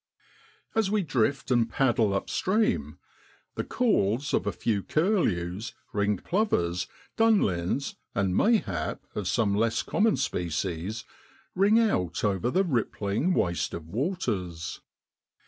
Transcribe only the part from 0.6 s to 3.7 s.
As we drift and paddle up stream, the